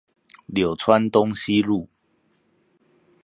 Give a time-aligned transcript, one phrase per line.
[0.47, 1.87] 柳川東西路